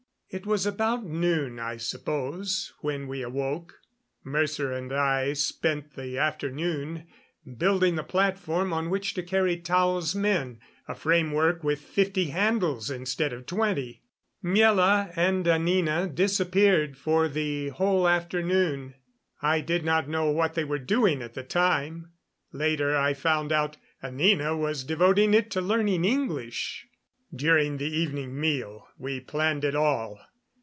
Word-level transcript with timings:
It 0.33 0.45
was 0.45 0.65
about 0.65 1.03
noon, 1.03 1.59
I 1.59 1.75
suppose, 1.75 2.71
when 2.79 3.09
we 3.09 3.21
awoke. 3.21 3.81
Mercer 4.23 4.71
and 4.71 4.93
I 4.93 5.33
spent 5.33 5.95
the 5.97 6.17
afternoon 6.17 7.05
building 7.57 7.95
the 7.97 8.03
platform 8.05 8.71
on 8.71 8.89
which 8.89 9.13
to 9.15 9.23
carry 9.23 9.57
Tao's 9.57 10.15
men 10.15 10.61
a 10.87 10.95
framework 10.95 11.65
with 11.65 11.81
fifty 11.81 12.27
handles 12.27 12.89
instead 12.89 13.33
of 13.33 13.45
twenty. 13.45 14.03
Miela 14.41 15.11
and 15.17 15.45
Anina 15.49 16.07
disappeared 16.07 16.95
for 16.95 17.27
the 17.27 17.67
whole 17.67 18.07
afternoon. 18.07 18.93
I 19.41 19.59
did 19.59 19.83
not 19.83 20.07
know 20.07 20.31
what 20.31 20.53
they 20.53 20.63
were 20.63 20.79
doing 20.79 21.21
at 21.21 21.33
the 21.33 21.43
time; 21.43 22.13
later 22.53 22.95
I 22.95 23.13
found 23.15 23.51
out 23.51 23.75
Anina 24.01 24.55
was 24.55 24.85
devoting 24.85 25.33
it 25.33 25.51
to 25.51 25.59
learning 25.59 26.05
English. 26.05 26.87
During 27.33 27.77
the 27.77 27.85
evening 27.85 28.37
meal 28.37 28.89
we 28.97 29.21
planned 29.21 29.63
it 29.63 29.73
all. 29.73 30.19